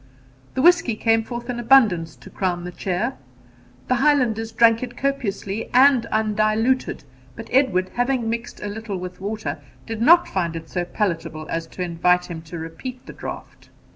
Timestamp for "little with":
8.67-9.21